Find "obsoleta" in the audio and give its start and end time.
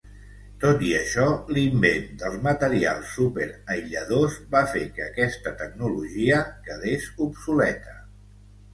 7.31-7.99